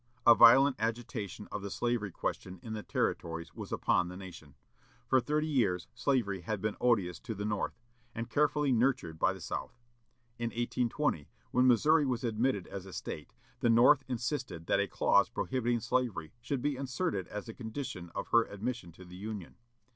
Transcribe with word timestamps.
A 0.25 0.33
violent 0.33 0.77
agitation 0.79 1.47
of 1.51 1.61
the 1.61 1.69
slavery 1.69 2.09
question 2.09 2.59
in 2.63 2.73
the 2.73 2.81
Territories 2.81 3.53
was 3.53 3.71
upon 3.71 4.07
the 4.07 4.17
nation. 4.17 4.55
For 5.05 5.19
thirty 5.21 5.45
years 5.45 5.87
slavery 5.93 6.41
had 6.41 6.59
been 6.59 6.75
odious 6.81 7.19
to 7.19 7.35
the 7.35 7.45
North, 7.45 7.79
and 8.15 8.27
carefully 8.27 8.71
nurtured 8.71 9.19
by 9.19 9.31
the 9.31 9.39
South. 9.39 9.77
In 10.39 10.47
1820, 10.49 11.29
when 11.51 11.67
Missouri 11.67 12.07
was 12.07 12.23
admitted 12.23 12.65
as 12.65 12.87
a 12.87 12.93
State, 12.93 13.35
the 13.59 13.69
North 13.69 14.03
insisted 14.07 14.65
that 14.65 14.79
a 14.79 14.87
clause 14.87 15.29
prohibiting 15.29 15.79
slavery 15.79 16.33
should 16.41 16.63
be 16.63 16.77
inserted 16.77 17.27
as 17.27 17.47
a 17.47 17.53
condition 17.53 18.09
of 18.15 18.29
her 18.29 18.45
admission 18.45 18.91
to 18.93 19.05
the 19.05 19.17
Union. 19.17 19.55